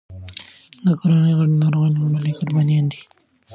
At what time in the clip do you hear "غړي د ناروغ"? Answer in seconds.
1.37-1.85